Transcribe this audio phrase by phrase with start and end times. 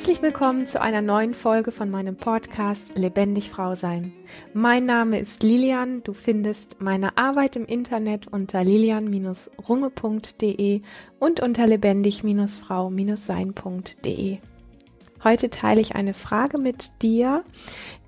[0.00, 4.14] Herzlich willkommen zu einer neuen Folge von meinem Podcast Lebendig Frau Sein.
[4.54, 6.02] Mein Name ist Lilian.
[6.04, 10.80] Du findest meine Arbeit im Internet unter lilian-runge.de
[11.18, 14.38] und unter lebendig-frau-sein.de.
[15.22, 17.44] Heute teile ich eine Frage mit dir,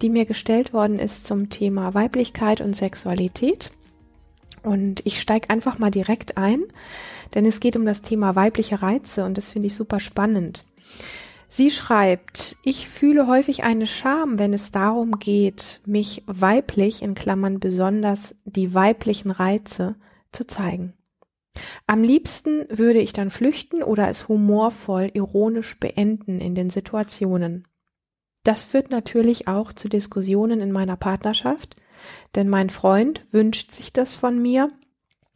[0.00, 3.70] die mir gestellt worden ist zum Thema Weiblichkeit und Sexualität.
[4.62, 6.60] Und ich steige einfach mal direkt ein,
[7.34, 10.64] denn es geht um das Thema weibliche Reize und das finde ich super spannend.
[11.54, 17.60] Sie schreibt, ich fühle häufig eine Scham, wenn es darum geht, mich weiblich, in Klammern
[17.60, 19.96] besonders die weiblichen Reize,
[20.32, 20.94] zu zeigen.
[21.86, 27.68] Am liebsten würde ich dann flüchten oder es humorvoll, ironisch beenden in den Situationen.
[28.44, 31.76] Das führt natürlich auch zu Diskussionen in meiner Partnerschaft,
[32.34, 34.70] denn mein Freund wünscht sich das von mir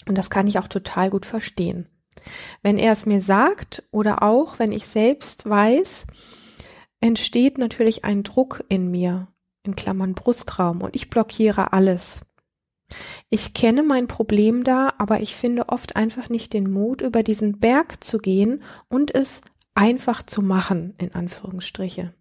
[0.08, 1.91] und das kann ich auch total gut verstehen.
[2.62, 6.06] Wenn er es mir sagt oder auch wenn ich selbst weiß,
[7.00, 9.28] entsteht natürlich ein Druck in mir,
[9.62, 12.20] in Klammern Brustraum, und ich blockiere alles.
[13.30, 17.58] Ich kenne mein Problem da, aber ich finde oft einfach nicht den Mut, über diesen
[17.58, 19.41] Berg zu gehen und es
[19.74, 22.14] einfach zu machen, in Anführungsstriche.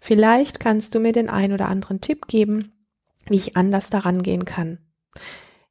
[0.00, 2.72] Vielleicht kannst du mir den ein oder anderen Tipp geben,
[3.26, 4.78] wie ich anders daran gehen kann.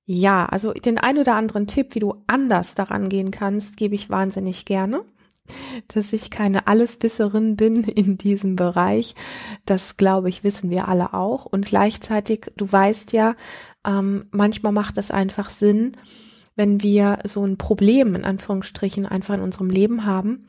[0.09, 4.09] Ja, also den ein oder anderen Tipp, wie du anders daran gehen kannst, gebe ich
[4.09, 5.02] wahnsinnig gerne.
[5.89, 9.16] Dass ich keine Alleswisserin bin in diesem Bereich,
[9.66, 11.45] das glaube ich, wissen wir alle auch.
[11.45, 13.35] Und gleichzeitig, du weißt ja,
[13.85, 15.97] ähm, manchmal macht es einfach Sinn,
[16.55, 20.47] wenn wir so ein Problem in Anführungsstrichen einfach in unserem Leben haben,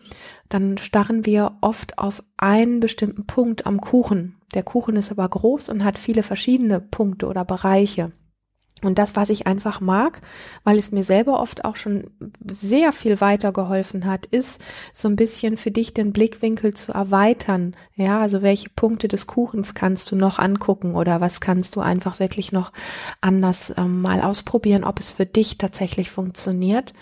[0.48, 4.36] dann starren wir oft auf einen bestimmten Punkt am Kuchen.
[4.54, 8.12] Der Kuchen ist aber groß und hat viele verschiedene Punkte oder Bereiche.
[8.82, 10.20] Und das, was ich einfach mag,
[10.62, 12.10] weil es mir selber oft auch schon
[12.48, 14.60] sehr viel weitergeholfen hat, ist
[14.92, 17.74] so ein bisschen für dich den Blickwinkel zu erweitern.
[17.96, 22.20] Ja, also welche Punkte des Kuchens kannst du noch angucken oder was kannst du einfach
[22.20, 22.72] wirklich noch
[23.20, 26.92] anders ähm, mal ausprobieren, ob es für dich tatsächlich funktioniert.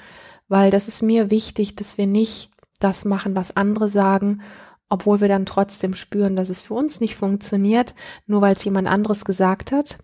[0.49, 2.51] Weil das ist mir wichtig, dass wir nicht
[2.81, 4.41] das machen, was andere sagen,
[4.89, 7.95] obwohl wir dann trotzdem spüren, dass es für uns nicht funktioniert,
[8.27, 9.99] nur weil es jemand anderes gesagt hat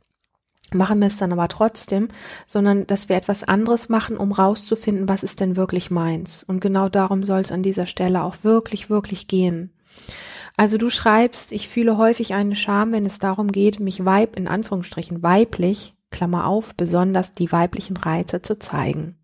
[0.74, 2.08] machen wir es dann aber trotzdem,
[2.46, 6.42] sondern dass wir etwas anderes machen, um rauszufinden, was ist denn wirklich meins.
[6.42, 9.72] Und genau darum soll es an dieser Stelle auch wirklich, wirklich gehen.
[10.56, 14.48] Also du schreibst, ich fühle häufig eine Scham, wenn es darum geht, mich weib, in
[14.48, 19.16] Anführungsstrichen weiblich, Klammer auf, besonders die weiblichen Reize zu zeigen.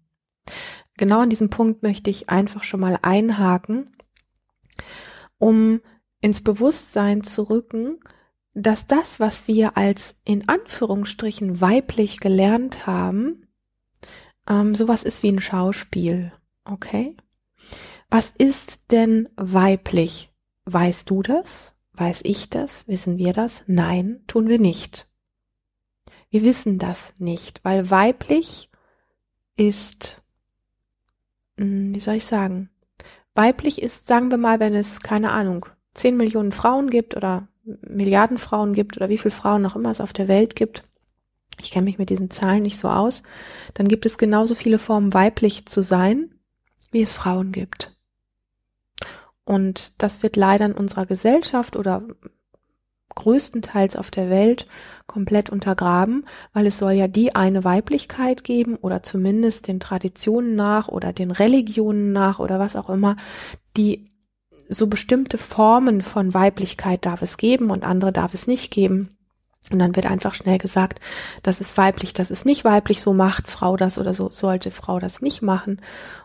[0.97, 3.94] Genau an diesem Punkt möchte ich einfach schon mal einhaken,
[5.38, 5.80] um
[6.20, 8.00] ins Bewusstsein zu rücken,
[8.63, 13.47] dass das, was wir als in Anführungsstrichen weiblich gelernt haben,
[14.49, 16.33] ähm, sowas ist wie ein Schauspiel.
[16.65, 17.17] Okay?
[18.11, 20.33] Was ist denn weiblich?
[20.65, 21.77] Weißt du das?
[21.93, 22.89] Weiß ich das?
[22.89, 23.65] Wissen wir das?
[23.67, 25.09] Nein, tun wir nicht.
[26.31, 28.71] Wir wissen das nicht, weil weiblich
[29.57, 30.23] ist,
[31.59, 32.71] hm, wie soll ich sagen?
[33.35, 37.49] Weiblich ist, sagen wir mal, wenn es, keine Ahnung, 10 Millionen Frauen gibt oder
[37.89, 40.84] Milliarden Frauen gibt oder wie viele Frauen noch immer es auf der Welt gibt,
[41.61, 43.23] ich kenne mich mit diesen Zahlen nicht so aus,
[43.75, 46.31] dann gibt es genauso viele Formen weiblich zu sein,
[46.91, 47.97] wie es Frauen gibt.
[49.45, 52.03] Und das wird leider in unserer Gesellschaft oder
[53.15, 54.67] größtenteils auf der Welt
[55.07, 60.89] komplett untergraben, weil es soll ja die eine Weiblichkeit geben oder zumindest den Traditionen nach
[60.89, 63.17] oder den Religionen nach oder was auch immer,
[63.77, 64.08] die
[64.69, 69.17] so bestimmte Formen von Weiblichkeit darf es geben und andere darf es nicht geben.
[69.71, 71.01] Und dann wird einfach schnell gesagt,
[71.43, 74.99] das ist weiblich, das ist nicht weiblich, so macht Frau das oder so sollte Frau
[74.99, 75.81] das nicht machen.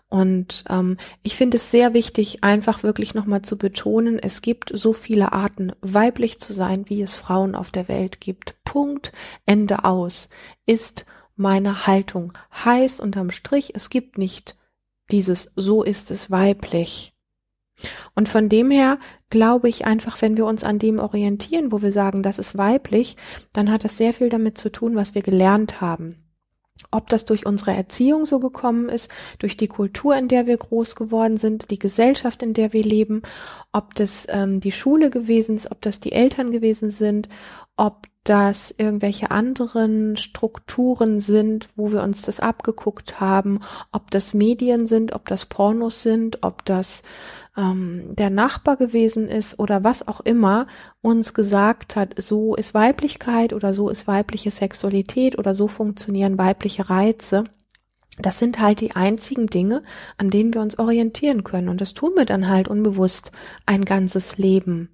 [0.08, 4.94] Und ähm, ich finde es sehr wichtig, einfach wirklich nochmal zu betonen, es gibt so
[4.94, 8.56] viele Arten, weiblich zu sein, wie es Frauen auf der Welt gibt.
[8.64, 9.12] Punkt,
[9.46, 10.30] Ende aus,
[10.66, 12.34] ist meine Haltung.
[12.64, 14.56] Heißt unterm Strich, es gibt nicht
[15.12, 17.13] dieses, so ist es weiblich.
[18.16, 19.00] Und von dem her
[19.30, 23.18] glaube ich einfach, wenn wir uns an dem orientieren, wo wir sagen, das ist weiblich,
[23.52, 26.18] dann hat das sehr viel damit zu tun, was wir gelernt haben.
[26.92, 30.96] Ob das durch unsere Erziehung so gekommen ist, durch die Kultur, in der wir groß
[30.96, 33.22] geworden sind, die Gesellschaft, in der wir leben,
[33.72, 37.30] ob das ähm, die Schule gewesen ist, ob das die Eltern gewesen sind,
[37.76, 43.60] ob das irgendwelche anderen Strukturen sind, wo wir uns das abgeguckt haben,
[43.92, 47.04] ob das Medien sind, ob das Pornos sind, ob das
[47.58, 50.68] ähm, der Nachbar gewesen ist oder was auch immer
[51.02, 56.90] uns gesagt hat, so ist Weiblichkeit oder so ist weibliche Sexualität oder so funktionieren weibliche
[56.90, 57.44] Reize.
[58.20, 59.84] das sind halt die einzigen Dinge,
[60.18, 61.68] an denen wir uns orientieren können.
[61.68, 63.32] Und das tun wir dann halt unbewusst
[63.66, 64.90] ein ganzes Leben.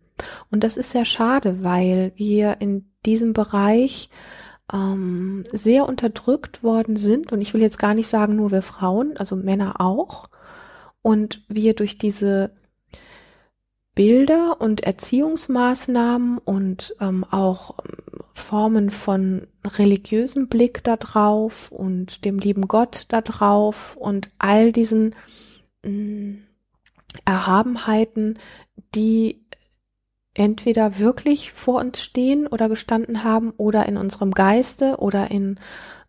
[0.50, 4.10] Und das ist sehr schade, weil wir in diesem Bereich
[4.74, 7.32] ähm, sehr unterdrückt worden sind.
[7.32, 10.30] Und ich will jetzt gar nicht sagen, nur wir Frauen, also Männer auch.
[11.02, 12.52] Und wir durch diese
[13.96, 22.40] Bilder und Erziehungsmaßnahmen und ähm, auch ähm, Formen von religiösen Blick da drauf und dem
[22.40, 25.16] lieben Gott da drauf und all diesen
[25.84, 26.44] mh, mm,
[27.26, 28.40] Erhabenheiten,
[28.96, 29.42] die
[30.34, 35.60] entweder wirklich vor uns stehen oder gestanden haben oder in unserem Geiste oder in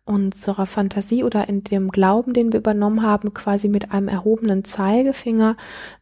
[0.03, 5.57] unserer Fantasie oder in dem Glauben, den wir übernommen haben, quasi mit einem erhobenen Zeigefinger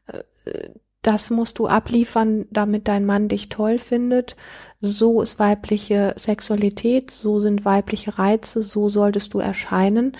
[0.07, 0.69] äh,
[1.01, 4.36] das musst du abliefern, damit dein Mann dich toll findet.
[4.81, 10.12] So ist weibliche Sexualität, so sind weibliche Reize, so solltest du erscheinen.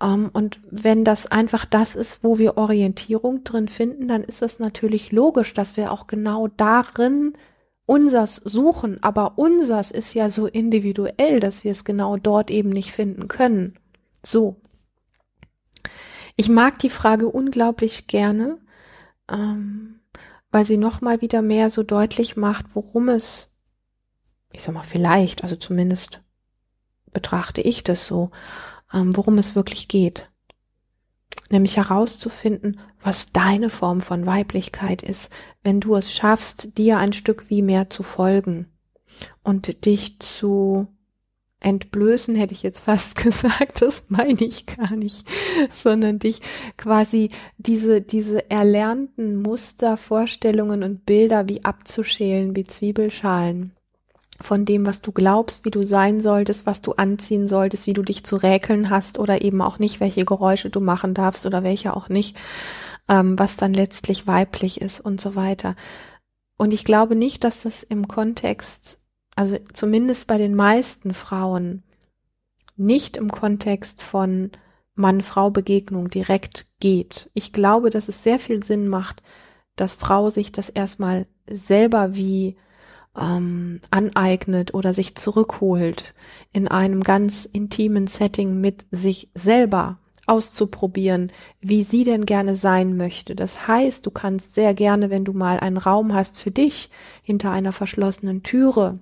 [0.00, 4.58] Ähm, und wenn das einfach das ist, wo wir Orientierung drin finden, dann ist es
[4.58, 7.32] natürlich logisch, dass wir auch genau darin
[7.86, 9.02] unsers suchen.
[9.02, 13.78] Aber unsers ist ja so individuell, dass wir es genau dort eben nicht finden können.
[14.24, 14.56] So.
[16.36, 18.58] Ich mag die Frage unglaublich gerne.
[19.30, 19.96] Ähm,
[20.56, 23.54] weil sie nochmal wieder mehr so deutlich macht, worum es,
[24.52, 26.22] ich sag mal, vielleicht, also zumindest
[27.12, 28.30] betrachte ich das so,
[28.92, 30.30] worum es wirklich geht.
[31.48, 35.30] Nämlich herauszufinden, was deine Form von Weiblichkeit ist,
[35.62, 38.66] wenn du es schaffst, dir ein Stück wie mehr zu folgen
[39.42, 40.88] und dich zu
[41.60, 45.26] entblößen, hätte ich jetzt fast gesagt, das meine ich gar nicht,
[45.70, 46.40] sondern dich
[46.76, 53.75] quasi diese, diese erlernten Muster, Vorstellungen und Bilder wie abzuschälen, wie Zwiebelschalen
[54.40, 58.02] von dem, was du glaubst, wie du sein solltest, was du anziehen solltest, wie du
[58.02, 61.96] dich zu räkeln hast oder eben auch nicht, welche Geräusche du machen darfst oder welche
[61.96, 62.36] auch nicht,
[63.08, 65.76] ähm, was dann letztlich weiblich ist und so weiter.
[66.56, 68.98] Und ich glaube nicht, dass das im Kontext
[69.36, 71.84] also zumindest bei den meisten Frauen,
[72.76, 74.50] nicht im Kontext von
[74.94, 77.30] Mann-Frau-Begegnung direkt geht.
[77.34, 79.22] Ich glaube, dass es sehr viel Sinn macht,
[79.76, 82.56] dass Frau sich das erstmal selber wie
[83.18, 86.14] ähm, aneignet oder sich zurückholt
[86.52, 93.36] in einem ganz intimen Setting mit sich selber auszuprobieren, wie sie denn gerne sein möchte.
[93.36, 96.90] Das heißt, du kannst sehr gerne, wenn du mal einen Raum hast für dich
[97.22, 98.98] hinter einer verschlossenen Türe,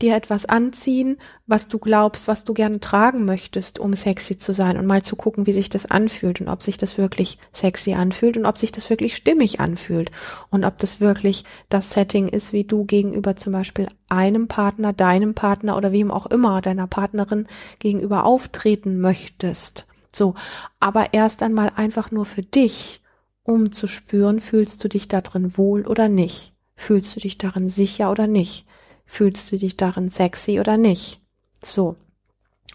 [0.00, 4.76] dir etwas anziehen, was du glaubst, was du gerne tragen möchtest, um sexy zu sein
[4.76, 8.36] und mal zu gucken, wie sich das anfühlt und ob sich das wirklich sexy anfühlt
[8.36, 10.10] und ob sich das wirklich stimmig anfühlt
[10.50, 15.34] und ob das wirklich das Setting ist, wie du gegenüber zum Beispiel einem Partner, deinem
[15.34, 17.46] Partner oder wem auch immer, deiner Partnerin
[17.78, 19.86] gegenüber auftreten möchtest.
[20.12, 20.34] So,
[20.80, 23.00] aber erst einmal einfach nur für dich,
[23.42, 26.52] um zu spüren, fühlst du dich da drin wohl oder nicht?
[26.76, 28.66] Fühlst du dich darin sicher oder nicht?
[29.10, 31.18] Fühlst du dich darin sexy oder nicht?
[31.62, 31.96] So.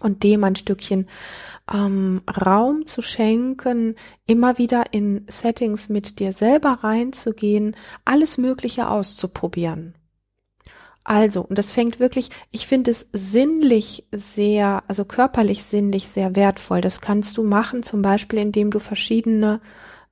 [0.00, 1.08] Und dem ein Stückchen
[1.72, 3.94] ähm, Raum zu schenken,
[4.26, 9.94] immer wieder in Settings mit dir selber reinzugehen, alles Mögliche auszuprobieren.
[11.04, 16.80] Also, und das fängt wirklich, ich finde es sinnlich sehr, also körperlich sinnlich sehr wertvoll.
[16.80, 19.60] Das kannst du machen, zum Beispiel, indem du verschiedene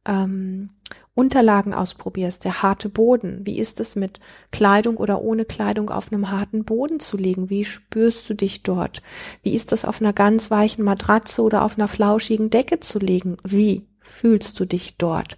[0.06, 0.70] ähm,
[1.14, 3.42] Unterlagen ausprobierst, der harte Boden.
[3.44, 4.18] Wie ist es mit
[4.50, 7.50] Kleidung oder ohne Kleidung auf einem harten Boden zu liegen?
[7.50, 9.02] Wie spürst du dich dort?
[9.42, 13.36] Wie ist es auf einer ganz weichen Matratze oder auf einer flauschigen Decke zu liegen?
[13.44, 15.36] Wie fühlst du dich dort?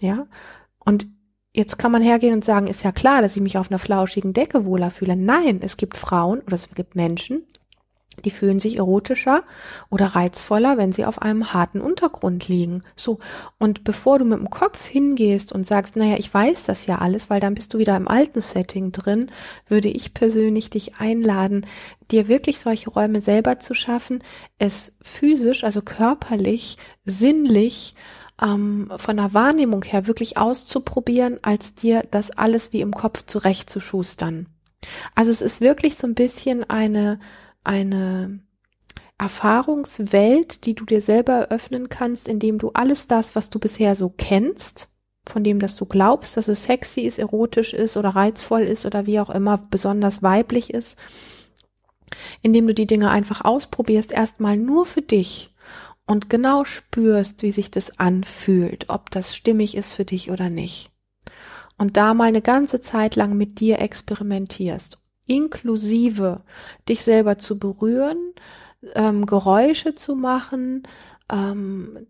[0.00, 0.26] Ja?
[0.78, 1.06] Und
[1.54, 4.34] jetzt kann man hergehen und sagen, ist ja klar, dass ich mich auf einer flauschigen
[4.34, 5.16] Decke wohler fühle.
[5.16, 7.46] Nein, es gibt Frauen oder es gibt Menschen,
[8.24, 9.42] die fühlen sich erotischer
[9.90, 12.82] oder reizvoller, wenn sie auf einem harten Untergrund liegen.
[12.96, 13.18] So.
[13.58, 17.30] Und bevor du mit dem Kopf hingehst und sagst, naja, ich weiß das ja alles,
[17.30, 19.28] weil dann bist du wieder im alten Setting drin,
[19.68, 21.66] würde ich persönlich dich einladen,
[22.10, 24.22] dir wirklich solche Räume selber zu schaffen,
[24.58, 27.94] es physisch, also körperlich, sinnlich,
[28.42, 34.46] ähm, von der Wahrnehmung her wirklich auszuprobieren, als dir das alles wie im Kopf zurechtzuschustern.
[35.14, 37.18] Also es ist wirklich so ein bisschen eine
[37.68, 38.40] eine
[39.18, 44.08] Erfahrungswelt, die du dir selber eröffnen kannst, indem du alles das, was du bisher so
[44.16, 44.88] kennst,
[45.26, 49.06] von dem, dass du glaubst, dass es sexy ist, erotisch ist oder reizvoll ist oder
[49.06, 50.96] wie auch immer besonders weiblich ist,
[52.40, 55.54] indem du die Dinge einfach ausprobierst, erstmal nur für dich
[56.06, 60.90] und genau spürst, wie sich das anfühlt, ob das stimmig ist für dich oder nicht.
[61.76, 64.98] Und da mal eine ganze Zeit lang mit dir experimentierst
[65.28, 66.40] inklusive
[66.88, 68.18] dich selber zu berühren,
[68.94, 70.82] ähm, Geräusche zu machen,
[71.30, 72.06] ähm,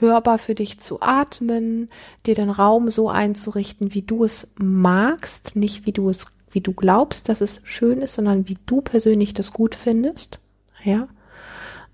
[0.00, 1.90] hörbar für dich zu atmen,
[2.26, 6.72] dir den Raum so einzurichten, wie du es magst, nicht wie du es, wie du
[6.72, 10.38] glaubst, dass es schön ist, sondern wie du persönlich das gut findest.
[10.84, 11.08] Ja.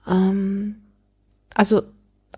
[0.06, 0.76] Ähm,
[1.54, 1.82] also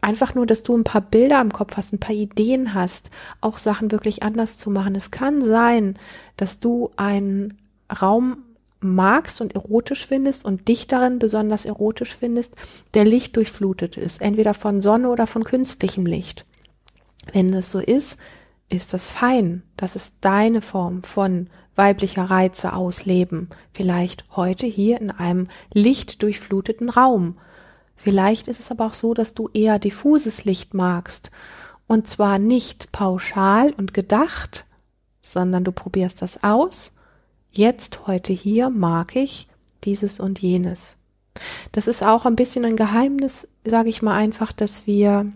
[0.01, 3.11] einfach nur, dass du ein paar Bilder im Kopf hast, ein paar Ideen hast,
[3.41, 4.95] auch Sachen wirklich anders zu machen.
[4.95, 5.99] Es kann sein,
[6.37, 7.60] dass du einen
[7.91, 8.45] Raum
[8.81, 12.55] magst und erotisch findest und dich darin besonders erotisch findest,
[12.95, 16.47] der Licht durchflutet ist, entweder von Sonne oder von künstlichem Licht.
[17.33, 18.19] Wenn das so ist,
[18.71, 19.63] ist das fein.
[19.77, 23.49] Das ist deine Form von weiblicher Reize ausleben.
[23.73, 27.39] Vielleicht heute hier in einem lichtdurchfluteten Raum.
[27.97, 31.31] Vielleicht ist es aber auch so, dass du eher diffuses Licht magst.
[31.87, 34.65] Und zwar nicht pauschal und gedacht,
[35.21, 36.93] sondern du probierst das aus
[37.53, 39.49] jetzt, heute, hier mag ich
[39.85, 40.97] dieses und jenes.
[41.73, 45.31] Das ist auch ein bisschen ein Geheimnis, sage ich mal einfach, dass wir,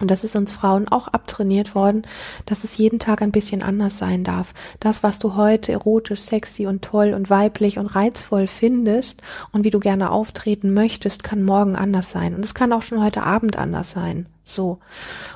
[0.00, 2.02] und das ist uns Frauen auch abtrainiert worden,
[2.46, 4.54] dass es jeden Tag ein bisschen anders sein darf.
[4.80, 9.70] Das, was du heute erotisch, sexy und toll und weiblich und reizvoll findest und wie
[9.70, 12.34] du gerne auftreten möchtest, kann morgen anders sein.
[12.34, 14.26] Und es kann auch schon heute Abend anders sein.
[14.42, 14.78] So.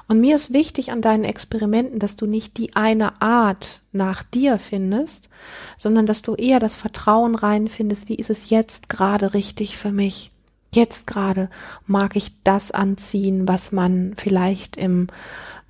[0.08, 4.58] Und mir ist wichtig an deinen Experimenten, dass du nicht die eine Art nach dir
[4.58, 5.28] findest,
[5.76, 10.33] sondern dass du eher das Vertrauen reinfindest, wie ist es jetzt gerade richtig für mich?
[10.74, 11.48] Jetzt gerade
[11.86, 15.06] mag ich das anziehen, was man vielleicht im,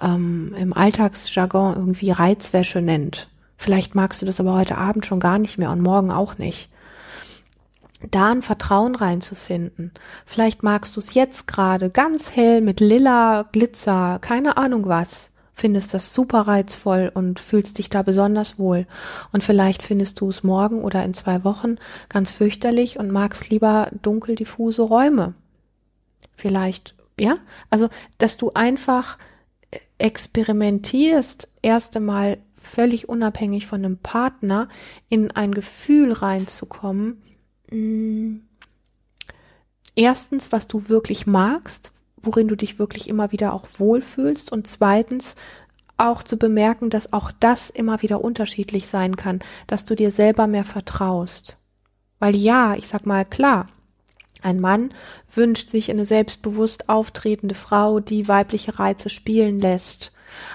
[0.03, 3.29] ähm, im Alltagsjargon irgendwie Reizwäsche nennt.
[3.57, 6.69] Vielleicht magst du das aber heute Abend schon gar nicht mehr und morgen auch nicht
[8.11, 9.93] da ein Vertrauen reinzufinden.
[10.27, 15.31] Vielleicht magst du es jetzt gerade ganz hell mit lila Glitzer, keine Ahnung was.
[15.55, 18.87] Findest das super reizvoll und fühlst dich da besonders wohl.
[19.33, 21.77] Und vielleicht findest du es morgen oder in zwei Wochen
[22.09, 25.35] ganz fürchterlich und magst lieber dunkel diffuse Räume.
[26.37, 27.39] Vielleicht, ja?
[27.71, 29.19] Also, dass du einfach
[29.99, 34.69] experimentierst, erst einmal völlig unabhängig von einem Partner
[35.09, 37.23] in ein Gefühl reinzukommen,
[37.71, 38.41] Mm.
[39.97, 41.93] erstens, was du wirklich magst,
[42.27, 45.37] worin du dich wirklich immer wieder auch wohlfühlst und zweitens
[45.97, 50.47] auch zu bemerken, dass auch das immer wieder unterschiedlich sein kann, dass du dir selber
[50.47, 51.59] mehr vertraust.
[52.19, 53.69] Weil ja, ich sag mal klar,
[54.43, 54.91] ein Mann
[55.33, 60.13] wünscht sich eine selbstbewusst auftretende Frau, die weibliche Reize spielen lässt.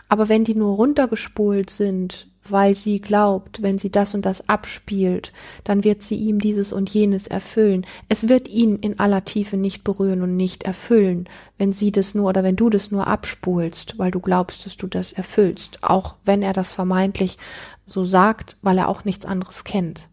[0.10, 5.34] Aber wenn die nur runtergespult sind, weil sie glaubt, wenn sie das und das abspielt,
[5.63, 7.86] dann wird sie ihm dieses und jenes erfüllen.
[8.08, 11.27] Es wird ihn in aller Tiefe nicht berühren und nicht erfüllen,
[11.58, 14.88] wenn sie das nur oder wenn du das nur abspulst, weil du glaubst, dass du
[14.88, 17.38] das erfüllst, auch wenn er das vermeintlich
[17.86, 20.08] so sagt, weil er auch nichts anderes kennt.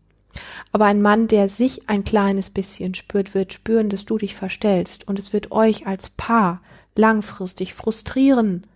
[0.73, 5.09] Aber ein Mann, der sich ein kleines bisschen spürt, wird spüren, dass du dich verstellst
[5.09, 6.61] und es wird euch als Paar
[6.95, 8.67] langfristig frustrieren,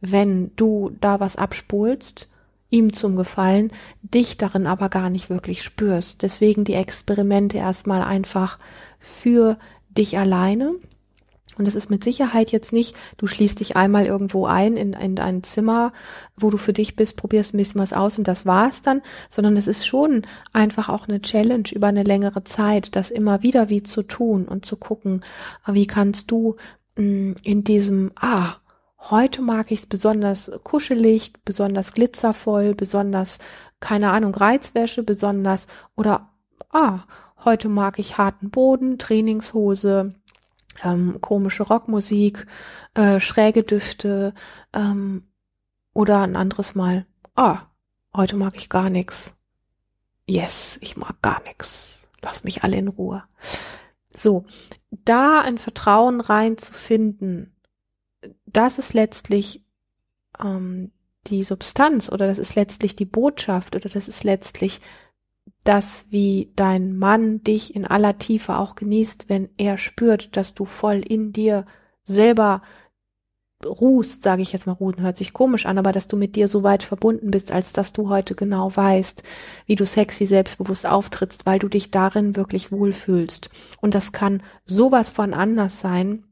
[0.00, 2.28] wenn du da was abspulst
[2.70, 3.70] ihm zum Gefallen,
[4.02, 6.22] dich darin aber gar nicht wirklich spürst.
[6.22, 8.58] Deswegen die Experimente erstmal einfach
[8.98, 9.58] für
[9.88, 10.74] dich alleine.
[11.58, 15.18] Und es ist mit Sicherheit jetzt nicht, du schließt dich einmal irgendwo ein in, in
[15.18, 15.92] ein Zimmer,
[16.36, 19.56] wo du für dich bist, probierst ein bisschen was aus und das war's dann, sondern
[19.56, 23.82] es ist schon einfach auch eine Challenge über eine längere Zeit, das immer wieder wie
[23.82, 25.24] zu tun und zu gucken,
[25.66, 26.56] wie kannst du
[26.98, 28.56] mm, in diesem, ah,
[29.10, 33.38] Heute mag ich es besonders kuschelig, besonders glitzervoll, besonders,
[33.78, 36.30] keine Ahnung, Reizwäsche, besonders oder
[36.70, 37.04] ah,
[37.44, 40.14] heute mag ich harten Boden, Trainingshose,
[40.82, 42.48] ähm, komische Rockmusik,
[42.94, 44.34] äh, schräge Düfte
[44.72, 45.28] ähm,
[45.92, 47.60] oder ein anderes Mal, ah,
[48.12, 49.34] heute mag ich gar nichts.
[50.26, 52.08] Yes, ich mag gar nichts.
[52.24, 53.22] Lass mich alle in Ruhe.
[54.12, 54.46] So,
[54.90, 57.55] da ein Vertrauen reinzufinden,
[58.46, 59.64] das ist letztlich
[60.42, 60.90] ähm,
[61.26, 64.80] die Substanz oder das ist letztlich die Botschaft oder das ist letztlich
[65.64, 70.64] das, wie dein Mann dich in aller Tiefe auch genießt, wenn er spürt, dass du
[70.64, 71.66] voll in dir
[72.04, 72.62] selber
[73.64, 76.46] ruhst, sage ich jetzt mal, ruhen hört sich komisch an, aber dass du mit dir
[76.46, 79.22] so weit verbunden bist, als dass du heute genau weißt,
[79.64, 83.50] wie du sexy selbstbewusst auftrittst, weil du dich darin wirklich wohlfühlst.
[83.80, 86.24] Und das kann sowas von anders sein,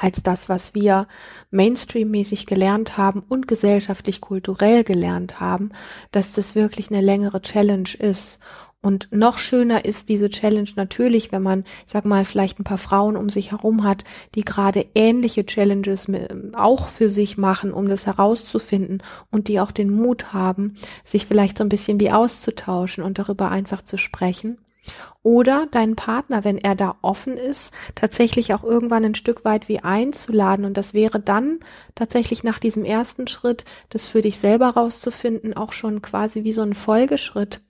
[0.00, 1.06] als das, was wir
[1.50, 5.70] mainstreammäßig gelernt haben und gesellschaftlich kulturell gelernt haben,
[6.10, 8.40] dass das wirklich eine längere Challenge ist.
[8.82, 12.78] Und noch schöner ist diese Challenge natürlich, wenn man, ich sag mal, vielleicht ein paar
[12.78, 14.04] Frauen um sich herum hat,
[14.34, 16.10] die gerade ähnliche Challenges
[16.54, 21.58] auch für sich machen, um das herauszufinden und die auch den Mut haben, sich vielleicht
[21.58, 24.56] so ein bisschen wie auszutauschen und darüber einfach zu sprechen.
[25.22, 29.80] Oder deinen Partner, wenn er da offen ist, tatsächlich auch irgendwann ein Stück weit wie
[29.80, 30.64] einzuladen.
[30.64, 31.60] Und das wäre dann
[31.94, 36.62] tatsächlich nach diesem ersten Schritt, das für dich selber rauszufinden, auch schon quasi wie so
[36.62, 37.60] ein Folgeschritt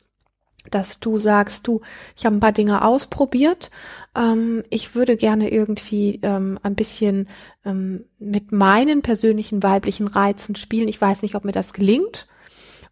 [0.70, 1.80] dass du sagst, du,
[2.16, 3.70] ich habe ein paar Dinge ausprobiert,
[4.16, 7.28] ähm, ich würde gerne irgendwie ähm, ein bisschen
[7.64, 10.88] ähm, mit meinen persönlichen weiblichen Reizen spielen.
[10.88, 12.26] Ich weiß nicht, ob mir das gelingt.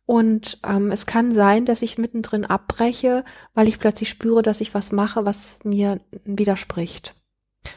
[0.09, 4.73] Und ähm, es kann sein, dass ich mittendrin abbreche, weil ich plötzlich spüre, dass ich
[4.73, 7.15] was mache, was mir widerspricht.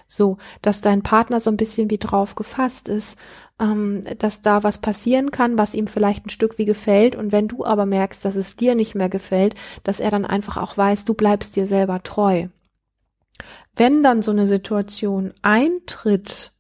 [0.08, 3.18] So, dass dein Partner so ein bisschen wie drauf gefasst ist,
[3.60, 7.18] ähm, dass da was passieren kann, was ihm vielleicht ein Stück wie gefällt.
[7.18, 10.56] Und wenn du aber merkst, dass es dir nicht mehr gefällt, dass er dann einfach
[10.56, 12.48] auch weiß, du bleibst dir selber treu.
[13.76, 16.54] Wenn dann so eine Situation eintritt,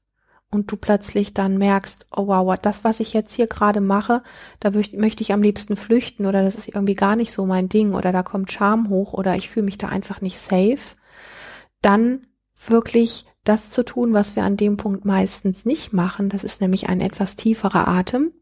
[0.51, 4.21] und du plötzlich dann merkst, oh wow, das, was ich jetzt hier gerade mache,
[4.59, 7.93] da möchte ich am liebsten flüchten oder das ist irgendwie gar nicht so mein Ding
[7.93, 10.97] oder da kommt Charme hoch oder ich fühle mich da einfach nicht safe,
[11.81, 12.27] dann
[12.67, 16.29] wirklich das zu tun, was wir an dem Punkt meistens nicht machen.
[16.29, 18.33] Das ist nämlich ein etwas tieferer Atem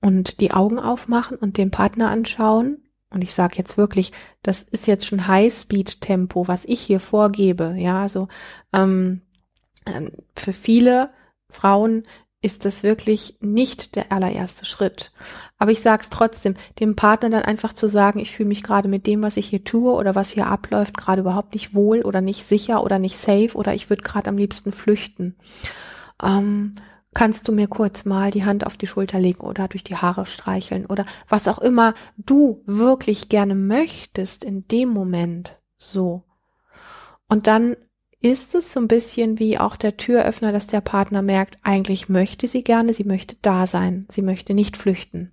[0.00, 2.78] und die Augen aufmachen und den Partner anschauen.
[3.10, 7.74] Und ich sage jetzt wirklich, das ist jetzt schon High-Speed-Tempo, was ich hier vorgebe.
[7.76, 8.28] Ja, also
[8.72, 9.20] ähm,
[9.86, 11.10] ähm für viele
[11.52, 12.04] Frauen
[12.42, 15.12] ist das wirklich nicht der allererste Schritt.
[15.58, 18.88] Aber ich sage es trotzdem, dem Partner dann einfach zu sagen, ich fühle mich gerade
[18.88, 22.20] mit dem, was ich hier tue oder was hier abläuft, gerade überhaupt nicht wohl oder
[22.20, 25.36] nicht sicher oder nicht safe oder ich würde gerade am liebsten flüchten.
[26.20, 26.74] Ähm,
[27.14, 30.26] kannst du mir kurz mal die Hand auf die Schulter legen oder durch die Haare
[30.26, 35.60] streicheln oder was auch immer du wirklich gerne möchtest in dem Moment.
[35.78, 36.24] So.
[37.28, 37.76] Und dann
[38.22, 42.46] ist es so ein bisschen wie auch der Türöffner, dass der Partner merkt, eigentlich möchte
[42.46, 45.32] sie gerne, sie möchte da sein, sie möchte nicht flüchten,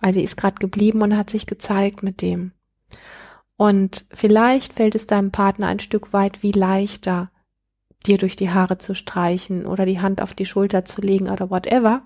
[0.00, 2.52] weil sie ist gerade geblieben und hat sich gezeigt mit dem.
[3.56, 7.30] Und vielleicht fällt es deinem Partner ein Stück weit wie leichter,
[8.06, 11.48] dir durch die Haare zu streichen oder die Hand auf die Schulter zu legen oder
[11.48, 12.02] whatever.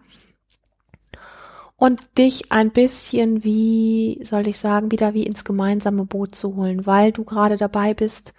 [1.77, 6.85] Und dich ein bisschen wie, soll ich sagen, wieder wie ins gemeinsame Boot zu holen,
[6.85, 8.35] weil du gerade dabei bist,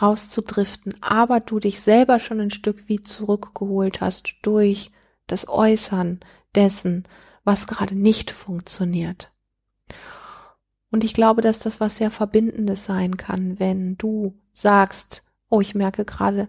[0.00, 4.90] rauszudriften, aber du dich selber schon ein Stück wie zurückgeholt hast durch
[5.26, 6.20] das Äußern
[6.54, 7.04] dessen,
[7.44, 9.32] was gerade nicht funktioniert.
[10.90, 15.74] Und ich glaube, dass das was sehr Verbindendes sein kann, wenn du sagst, oh, ich
[15.74, 16.48] merke gerade,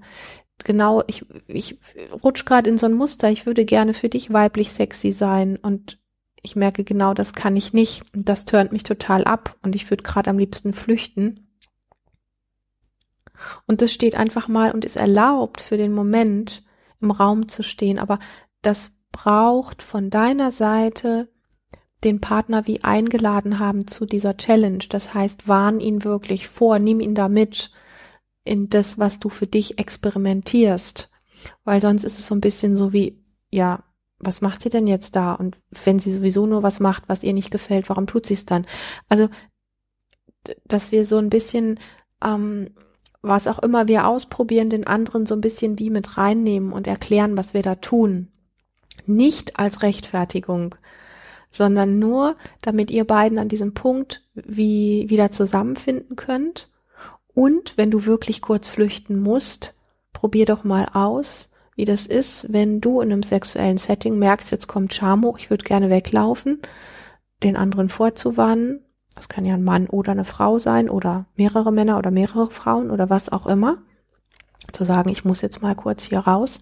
[0.64, 1.80] genau, ich, ich
[2.24, 6.00] rutsch gerade in so ein Muster, ich würde gerne für dich weiblich sexy sein und
[6.42, 9.90] ich merke genau, das kann ich nicht und das tönt mich total ab und ich
[9.90, 11.47] würde gerade am liebsten flüchten
[13.66, 16.64] und das steht einfach mal und ist erlaubt für den Moment
[17.02, 18.00] im Raum zu stehen.
[18.00, 18.20] Aber
[18.62, 21.30] das braucht von deiner Seite
[22.04, 24.84] den Partner wie eingeladen haben zu dieser Challenge.
[24.90, 27.72] Das heißt, warn ihn wirklich vor, nimm ihn da mit
[28.44, 31.10] in das, was du für dich experimentierst.
[31.64, 33.84] Weil sonst ist es so ein bisschen so wie, ja,
[34.20, 35.34] was macht sie denn jetzt da?
[35.34, 38.46] Und wenn sie sowieso nur was macht, was ihr nicht gefällt, warum tut sie es
[38.46, 38.66] dann?
[39.10, 39.30] Also,
[40.66, 41.80] dass wir so ein bisschen
[42.24, 42.70] ähm,
[43.28, 47.38] was auch immer wir ausprobieren, den anderen so ein bisschen wie mit reinnehmen und erklären,
[47.38, 48.30] was wir da tun.
[49.06, 50.76] Nicht als Rechtfertigung,
[51.50, 56.70] sondern nur, damit ihr beiden an diesem Punkt wie wieder zusammenfinden könnt.
[57.34, 59.76] Und wenn du wirklich kurz flüchten musst,
[60.14, 64.68] probier doch mal aus, wie das ist, wenn du in einem sexuellen Setting merkst, jetzt
[64.68, 66.60] kommt Charme ich würde gerne weglaufen,
[67.44, 68.84] den anderen vorzuwarnen
[69.18, 72.92] das kann ja ein Mann oder eine Frau sein oder mehrere Männer oder mehrere Frauen
[72.92, 73.80] oder was auch immer.
[74.72, 76.62] Zu sagen, ich muss jetzt mal kurz hier raus.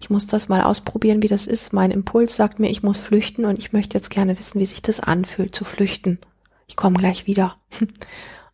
[0.00, 1.72] Ich muss das mal ausprobieren, wie das ist.
[1.72, 4.82] Mein Impuls sagt mir, ich muss flüchten und ich möchte jetzt gerne wissen, wie sich
[4.82, 6.18] das anfühlt, zu flüchten.
[6.66, 7.56] Ich komme gleich wieder.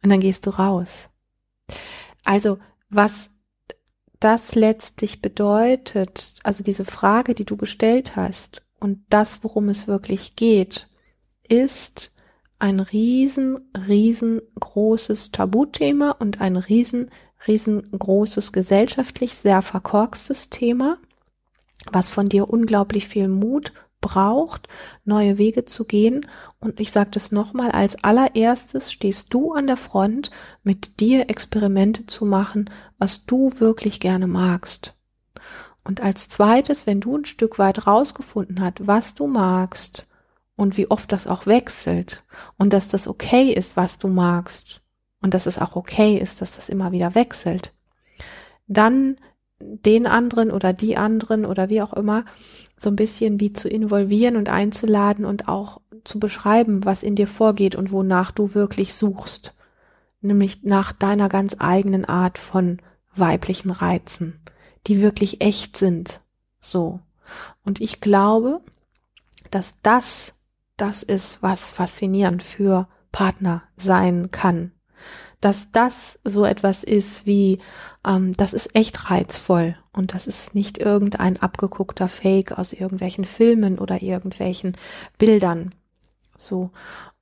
[0.02, 1.10] Und dann gehst du raus.
[2.24, 2.58] Also,
[2.88, 3.28] was
[4.18, 10.36] das letztlich bedeutet, also diese Frage, die du gestellt hast und das, worum es wirklich
[10.36, 10.88] geht,
[11.46, 12.12] ist,
[12.60, 17.10] ein riesen, riesengroßes Tabuthema und ein riesen,
[17.46, 20.98] riesengroßes gesellschaftlich sehr verkorkstes Thema,
[21.90, 24.68] was von dir unglaublich viel Mut braucht,
[25.04, 26.26] neue Wege zu gehen.
[26.58, 30.30] Und ich sage das nochmal, als allererstes stehst du an der Front,
[30.62, 34.94] mit dir Experimente zu machen, was du wirklich gerne magst.
[35.82, 40.06] Und als zweites, wenn du ein Stück weit rausgefunden hast, was du magst,
[40.60, 42.22] und wie oft das auch wechselt
[42.58, 44.82] und dass das okay ist, was du magst
[45.22, 47.72] und dass es auch okay ist, dass das immer wieder wechselt,
[48.66, 49.16] dann
[49.58, 52.26] den anderen oder die anderen oder wie auch immer
[52.76, 57.26] so ein bisschen wie zu involvieren und einzuladen und auch zu beschreiben, was in dir
[57.26, 59.54] vorgeht und wonach du wirklich suchst.
[60.22, 62.82] nämlich nach deiner ganz eigenen Art von
[63.14, 64.38] weiblichen Reizen,
[64.86, 66.20] die wirklich echt sind.
[66.60, 67.00] So.
[67.64, 68.60] Und ich glaube,
[69.50, 70.34] dass das
[70.80, 74.72] das ist, was faszinierend für Partner sein kann.
[75.40, 77.58] Dass das so etwas ist wie,
[78.06, 83.78] ähm, das ist echt reizvoll und das ist nicht irgendein abgeguckter Fake aus irgendwelchen Filmen
[83.78, 84.76] oder irgendwelchen
[85.18, 85.74] Bildern.
[86.36, 86.70] So.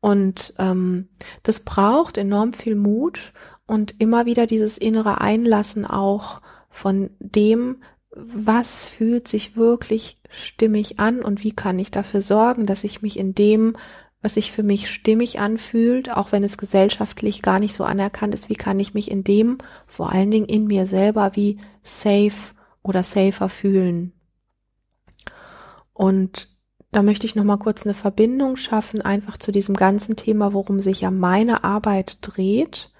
[0.01, 1.09] Und ähm,
[1.42, 3.33] das braucht enorm viel Mut
[3.66, 6.40] und immer wieder dieses innere Einlassen auch
[6.71, 12.85] von dem, was fühlt sich wirklich stimmig an und wie kann ich dafür sorgen, dass
[12.85, 13.75] ich mich in dem,
[14.21, 18.49] was sich für mich stimmig anfühlt, auch wenn es gesellschaftlich gar nicht so anerkannt ist,
[18.49, 23.03] wie kann ich mich in dem, vor allen Dingen in mir selber, wie safe oder
[23.03, 24.12] safer fühlen.
[25.93, 26.49] Und
[26.91, 30.81] da möchte ich noch mal kurz eine Verbindung schaffen, einfach zu diesem ganzen Thema, worum
[30.81, 32.93] sich ja meine Arbeit dreht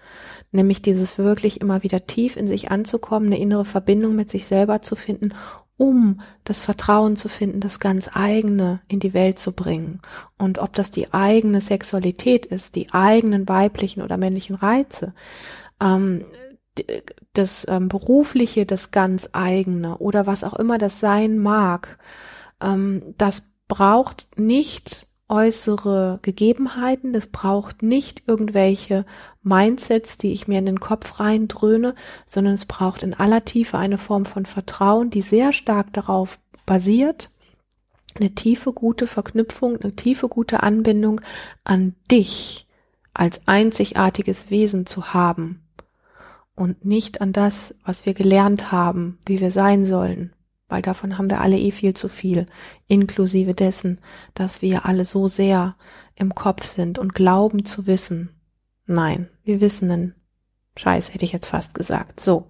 [0.53, 4.83] nämlich dieses wirklich immer wieder tief in sich anzukommen, eine innere Verbindung mit sich selber
[4.83, 5.35] zu finden,
[5.79, 10.01] um das Vertrauen zu finden, das ganz eigene in die Welt zu bringen.
[10.37, 15.15] Und ob das die eigene Sexualität ist, die eigenen weiblichen oder männlichen Reize,
[15.81, 16.25] ähm,
[17.33, 21.99] das ähm, berufliche, das ganz eigene oder was auch immer das sein mag,
[22.61, 29.05] ähm, das braucht nicht äußere Gegebenheiten, das braucht nicht irgendwelche
[29.49, 31.95] Mindsets, die ich mir in den Kopf reindröhne,
[32.27, 37.31] sondern es braucht in aller Tiefe eine Form von Vertrauen, die sehr stark darauf basiert,
[38.15, 41.21] eine tiefe gute Verknüpfung, eine tiefe gute Anbindung
[41.65, 42.67] an dich
[43.15, 45.63] als einzigartiges Wesen zu haben
[46.55, 50.33] und nicht an das, was wir gelernt haben, wie wir sein sollen
[50.69, 52.47] weil davon haben wir alle eh viel zu viel,
[52.87, 54.01] inklusive dessen,
[54.35, 55.77] dass wir alle so sehr
[56.15, 58.31] im Kopf sind und glauben zu wissen.
[58.89, 60.15] Nein, wir wissen einen
[60.77, 62.21] Scheiß, hätte ich jetzt fast gesagt.
[62.21, 62.47] So.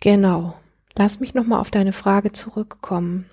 [0.00, 0.54] Genau.
[0.96, 3.30] Lass mich nochmal auf deine Frage zurückkommen.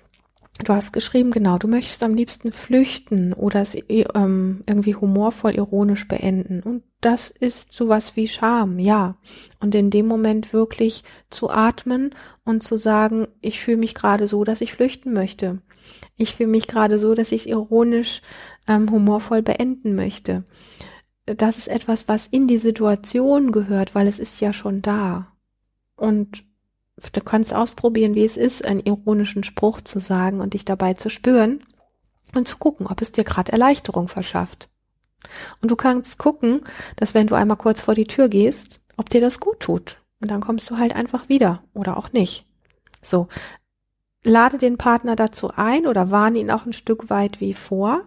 [0.64, 6.06] Du hast geschrieben, genau, du möchtest am liebsten flüchten oder es ähm, irgendwie humorvoll, ironisch
[6.06, 6.62] beenden.
[6.62, 9.16] Und das ist sowas wie Scham, ja.
[9.58, 14.44] Und in dem Moment wirklich zu atmen und zu sagen, ich fühle mich gerade so,
[14.44, 15.58] dass ich flüchten möchte.
[16.16, 18.22] Ich fühle mich gerade so, dass ich es ironisch,
[18.68, 20.44] ähm, humorvoll beenden möchte.
[21.36, 25.28] Das ist etwas, was in die Situation gehört, weil es ist ja schon da.
[25.96, 26.44] Und
[27.12, 31.10] du kannst ausprobieren, wie es ist, einen ironischen Spruch zu sagen und dich dabei zu
[31.10, 31.64] spüren
[32.34, 34.68] und zu gucken, ob es dir gerade Erleichterung verschafft.
[35.60, 36.60] Und du kannst gucken,
[36.96, 39.98] dass wenn du einmal kurz vor die Tür gehst, ob dir das gut tut.
[40.20, 42.46] Und dann kommst du halt einfach wieder oder auch nicht.
[43.00, 43.28] So.
[44.24, 48.02] Lade den Partner dazu ein oder warne ihn auch ein Stück weit wie vor.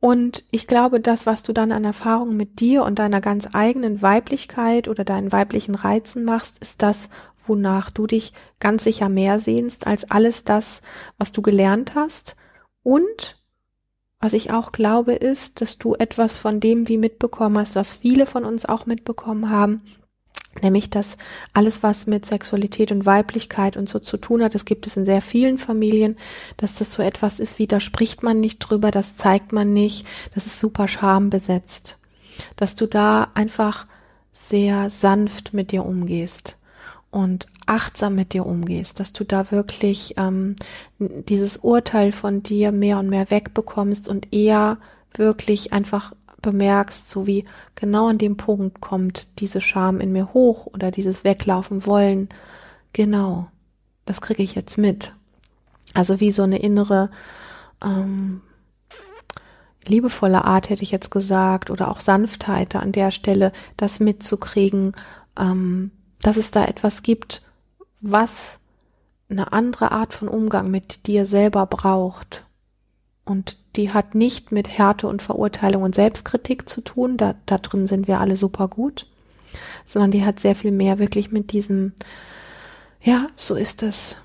[0.00, 4.00] Und ich glaube, das, was du dann an Erfahrung mit dir und deiner ganz eigenen
[4.00, 9.88] Weiblichkeit oder deinen weiblichen Reizen machst, ist das, wonach du dich ganz sicher mehr sehnst
[9.88, 10.82] als alles das,
[11.16, 12.36] was du gelernt hast.
[12.84, 13.42] Und
[14.20, 18.26] was ich auch glaube, ist, dass du etwas von dem wie mitbekommen hast, was viele
[18.26, 19.82] von uns auch mitbekommen haben,
[20.62, 21.16] Nämlich, dass
[21.52, 25.04] alles, was mit Sexualität und Weiblichkeit und so zu tun hat, das gibt es in
[25.04, 26.16] sehr vielen Familien,
[26.56, 30.06] dass das so etwas ist wie, da spricht man nicht drüber, das zeigt man nicht,
[30.34, 31.98] das ist super schambesetzt.
[32.56, 33.86] Dass du da einfach
[34.32, 36.56] sehr sanft mit dir umgehst
[37.10, 40.56] und achtsam mit dir umgehst, dass du da wirklich ähm,
[40.98, 44.78] dieses Urteil von dir mehr und mehr wegbekommst und eher
[45.14, 50.66] wirklich einfach bemerkst, so wie genau an dem Punkt kommt diese Scham in mir hoch
[50.66, 52.28] oder dieses Weglaufen wollen.
[52.92, 53.48] Genau,
[54.04, 55.14] das kriege ich jetzt mit.
[55.94, 57.10] Also wie so eine innere
[57.82, 58.42] ähm,
[59.86, 64.92] liebevolle Art hätte ich jetzt gesagt oder auch Sanftheit an der Stelle, das mitzukriegen,
[65.38, 67.42] ähm, dass es da etwas gibt,
[68.00, 68.58] was
[69.30, 72.46] eine andere Art von Umgang mit dir selber braucht.
[73.28, 77.86] Und die hat nicht mit Härte und Verurteilung und Selbstkritik zu tun, da, da drin
[77.86, 79.06] sind wir alle super gut,
[79.86, 81.92] sondern die hat sehr viel mehr wirklich mit diesem,
[83.02, 84.16] ja, so ist es.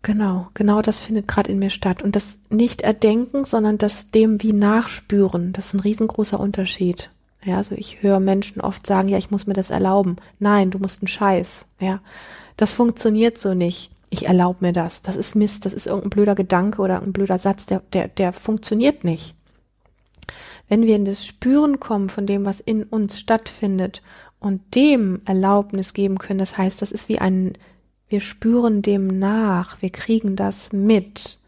[0.00, 2.02] Genau, genau das findet gerade in mir statt.
[2.02, 7.10] Und das nicht erdenken, sondern das dem wie nachspüren, das ist ein riesengroßer Unterschied.
[7.44, 10.16] Ja, also ich höre Menschen oft sagen, ja, ich muss mir das erlauben.
[10.38, 11.66] Nein, du musst einen Scheiß.
[11.78, 12.00] Ja,
[12.56, 15.00] das funktioniert so nicht ich erlaube mir das.
[15.00, 18.32] Das ist Mist, das ist irgendein blöder Gedanke oder ein blöder Satz, der, der, der
[18.32, 19.34] funktioniert nicht.
[20.68, 24.02] Wenn wir in das Spüren kommen von dem, was in uns stattfindet
[24.38, 27.54] und dem Erlaubnis geben können, das heißt, das ist wie ein,
[28.08, 31.38] wir spüren dem nach, wir kriegen das mit,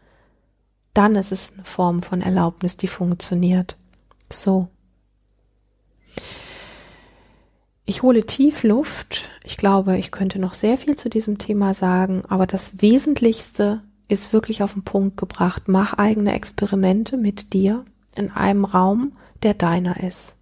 [0.95, 3.77] dann ist es eine Form von Erlaubnis, die funktioniert.
[4.31, 4.69] So.
[7.85, 9.29] Ich hole tief Luft.
[9.43, 14.33] Ich glaube, ich könnte noch sehr viel zu diesem Thema sagen, aber das Wesentlichste ist
[14.33, 15.63] wirklich auf den Punkt gebracht.
[15.67, 20.35] Mach eigene Experimente mit dir in einem Raum, der deiner ist.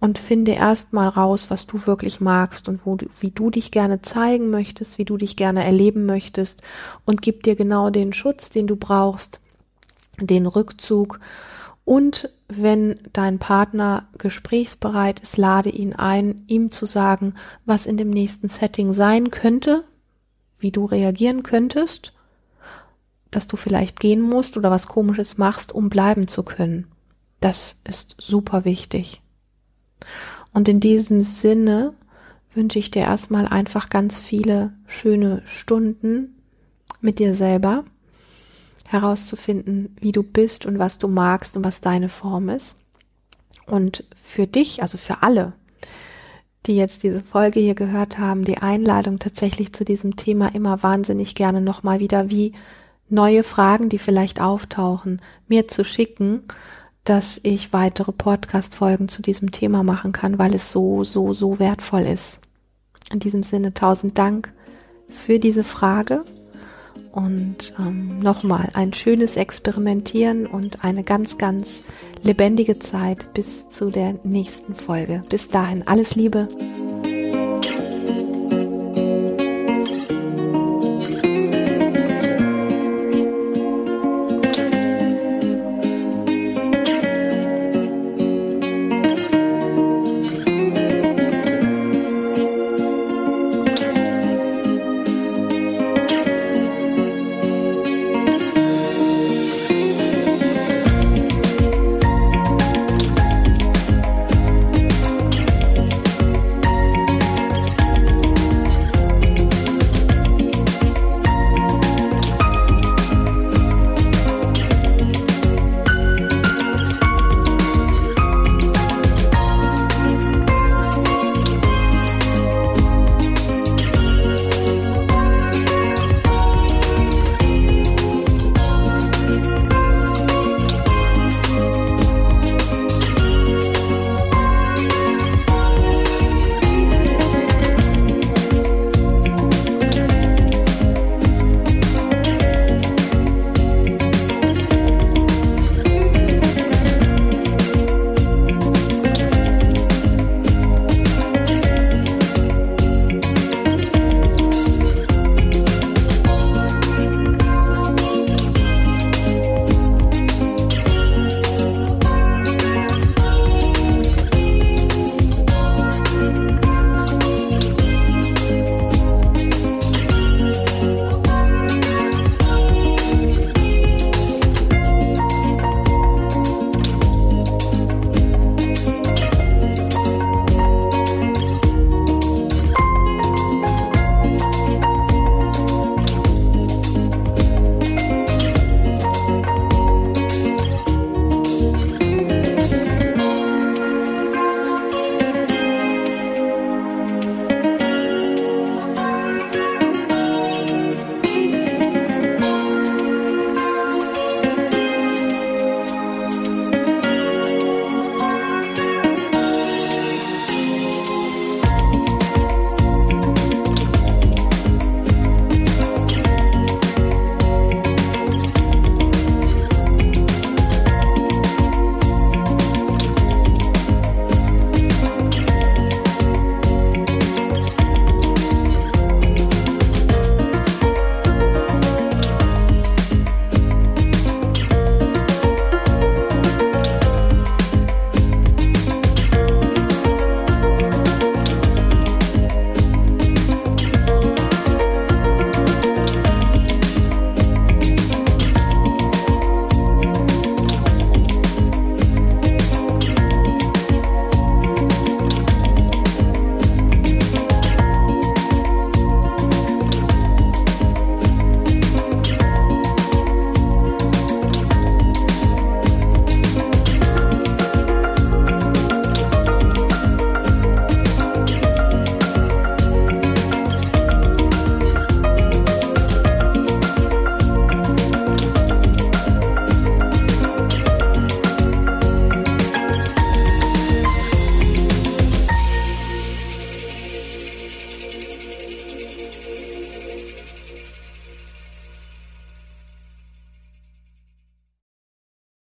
[0.00, 4.00] Und finde erstmal raus, was du wirklich magst und wo du, wie du dich gerne
[4.00, 6.62] zeigen möchtest, wie du dich gerne erleben möchtest
[7.04, 9.40] und gib dir genau den Schutz, den du brauchst,
[10.20, 11.18] den Rückzug
[11.88, 17.32] und wenn dein Partner gesprächsbereit ist, lade ihn ein, ihm zu sagen,
[17.64, 19.84] was in dem nächsten Setting sein könnte,
[20.58, 22.12] wie du reagieren könntest,
[23.30, 26.88] dass du vielleicht gehen musst oder was komisches machst, um bleiben zu können.
[27.40, 29.22] Das ist super wichtig.
[30.52, 31.94] Und in diesem Sinne
[32.52, 36.36] wünsche ich dir erstmal einfach ganz viele schöne Stunden
[37.00, 37.86] mit dir selber
[38.88, 42.74] herauszufinden, wie du bist und was du magst und was deine Form ist.
[43.66, 45.52] Und für dich, also für alle,
[46.66, 51.34] die jetzt diese Folge hier gehört haben, die Einladung tatsächlich zu diesem Thema immer wahnsinnig
[51.34, 52.52] gerne nochmal wieder wie
[53.10, 56.44] neue Fragen, die vielleicht auftauchen, mir zu schicken,
[57.04, 62.02] dass ich weitere Podcast-Folgen zu diesem Thema machen kann, weil es so, so, so wertvoll
[62.02, 62.40] ist.
[63.12, 64.52] In diesem Sinne tausend Dank
[65.08, 66.24] für diese Frage
[67.12, 71.82] und ähm, nochmal ein schönes Experimentieren und eine ganz, ganz
[72.22, 75.22] lebendige Zeit bis zu der nächsten Folge.
[75.28, 76.48] Bis dahin, alles Liebe.